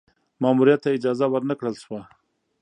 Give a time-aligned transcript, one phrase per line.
[0.41, 2.01] ماموریت ته اجازه ور نه کړل شوه.